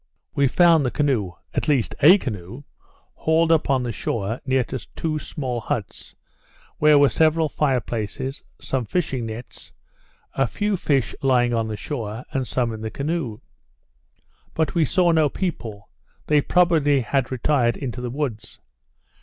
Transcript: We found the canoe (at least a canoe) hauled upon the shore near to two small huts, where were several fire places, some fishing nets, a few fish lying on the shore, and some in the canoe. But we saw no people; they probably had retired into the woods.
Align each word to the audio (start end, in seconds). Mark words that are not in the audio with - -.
We 0.33 0.47
found 0.47 0.83
the 0.83 0.89
canoe 0.89 1.33
(at 1.53 1.67
least 1.67 1.93
a 2.01 2.17
canoe) 2.17 2.63
hauled 3.13 3.51
upon 3.51 3.83
the 3.83 3.91
shore 3.91 4.41
near 4.47 4.63
to 4.63 4.79
two 4.95 5.19
small 5.19 5.59
huts, 5.61 6.15
where 6.79 6.97
were 6.97 7.07
several 7.07 7.47
fire 7.47 7.79
places, 7.81 8.41
some 8.57 8.83
fishing 8.85 9.27
nets, 9.27 9.73
a 10.33 10.47
few 10.47 10.75
fish 10.75 11.13
lying 11.21 11.53
on 11.53 11.67
the 11.67 11.77
shore, 11.77 12.25
and 12.31 12.47
some 12.47 12.73
in 12.73 12.81
the 12.81 12.89
canoe. 12.89 13.41
But 14.55 14.73
we 14.73 14.85
saw 14.85 15.11
no 15.11 15.29
people; 15.29 15.87
they 16.25 16.41
probably 16.41 17.01
had 17.01 17.31
retired 17.31 17.77
into 17.77 18.01
the 18.01 18.09
woods. 18.09 18.59